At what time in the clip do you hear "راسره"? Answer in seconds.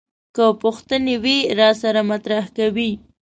1.59-2.01